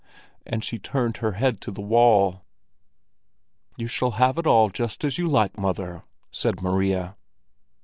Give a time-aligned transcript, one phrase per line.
[0.47, 2.43] And she turned her head to the wall.
[3.77, 7.15] "You shall have it all just as you like, mother!" said Maria.